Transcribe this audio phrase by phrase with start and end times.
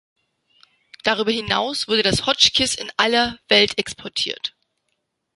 [1.03, 4.55] Darüber hinaus wurde das Hotchkiss in alle Welt exportiert.